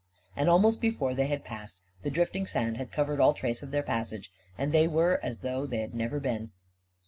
And 0.35 0.49
almost 0.49 0.81
before 0.81 1.13
they 1.13 1.27
had 1.27 1.43
passed, 1.45 1.79
the 2.01 2.09
drifting 2.09 2.47
sand 2.47 2.77
had 2.77 2.91
covered 2.91 3.19
all 3.19 3.35
trace 3.35 3.61
of 3.61 3.69
their 3.69 3.83
passage, 3.83 4.31
and 4.57 4.71
they 4.71 4.87
were 4.87 5.19
as 5.21 5.37
though 5.45 5.67
they 5.67 5.77
had 5.81 5.93
never 5.93 6.19
been. 6.19 6.49